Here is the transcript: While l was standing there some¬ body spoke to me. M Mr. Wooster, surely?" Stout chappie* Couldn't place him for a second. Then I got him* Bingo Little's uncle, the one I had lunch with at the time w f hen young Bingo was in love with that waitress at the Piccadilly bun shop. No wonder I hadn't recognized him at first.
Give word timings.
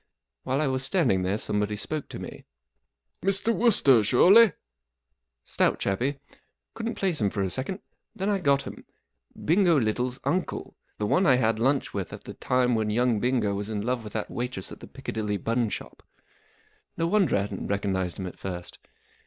While 0.41 0.63
l 0.63 0.71
was 0.71 0.81
standing 0.83 1.21
there 1.21 1.37
some¬ 1.37 1.59
body 1.59 1.75
spoke 1.75 2.09
to 2.09 2.17
me. 2.17 2.43
M 3.21 3.29
Mr. 3.29 3.53
Wooster, 3.55 4.03
surely?" 4.03 4.51
Stout 5.55 5.77
chappie* 5.77 6.17
Couldn't 6.73 6.95
place 6.95 7.21
him 7.21 7.29
for 7.29 7.43
a 7.43 7.51
second. 7.51 7.81
Then 8.15 8.27
I 8.27 8.39
got 8.39 8.63
him* 8.63 8.83
Bingo 9.45 9.79
Little's 9.79 10.19
uncle, 10.23 10.75
the 10.97 11.05
one 11.05 11.27
I 11.27 11.35
had 11.35 11.59
lunch 11.59 11.93
with 11.93 12.13
at 12.13 12.23
the 12.23 12.33
time 12.33 12.69
w 12.69 12.81
f 12.81 12.85
hen 12.87 12.89
young 12.89 13.19
Bingo 13.19 13.53
was 13.53 13.69
in 13.69 13.81
love 13.83 14.03
with 14.03 14.13
that 14.13 14.31
waitress 14.31 14.71
at 14.71 14.79
the 14.79 14.87
Piccadilly 14.87 15.37
bun 15.37 15.69
shop. 15.69 16.01
No 16.97 17.05
wonder 17.05 17.37
I 17.37 17.41
hadn't 17.41 17.67
recognized 17.67 18.17
him 18.17 18.25
at 18.25 18.39
first. 18.39 18.79